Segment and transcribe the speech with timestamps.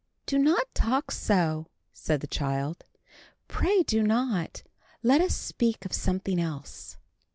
[0.25, 2.85] "Do not talk so," said the child.
[3.47, 4.63] "Pray do not.
[5.03, 6.97] Let us speak of something else."